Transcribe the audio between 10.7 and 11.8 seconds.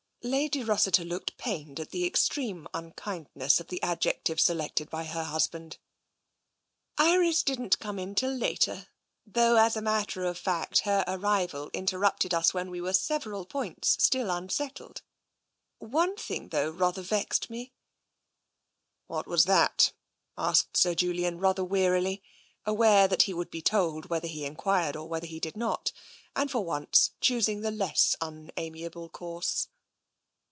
her arrival